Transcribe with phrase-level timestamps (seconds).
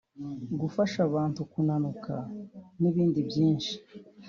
[0.61, 2.13] gufasha abantu kunanuka
[2.81, 3.73] n’ibindi byinshi